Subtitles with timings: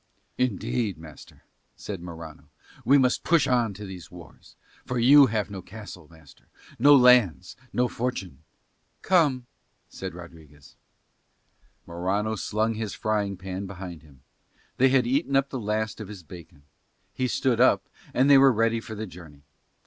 [0.39, 1.43] "Indeed, master,"
[1.75, 2.49] said Morano,
[2.83, 6.47] "we must push on to these wars; for you have no castle, master,
[6.79, 8.39] no lands, no fortune..."
[9.03, 9.45] "Come,"
[9.89, 10.75] said Rodriguez.
[11.85, 14.23] Morano slung his frying pan behind him:
[14.77, 16.63] they had eaten up the last of his bacon:
[17.13, 19.43] he stood up, and they were ready for the journey.